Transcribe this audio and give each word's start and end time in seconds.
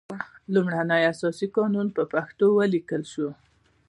لومړنی 0.53 1.01
اساسي 1.13 1.47
قانون 1.55 1.87
په 1.97 2.03
پښتو 2.13 2.45
ولیکل 2.59 3.01
شول. 3.11 3.33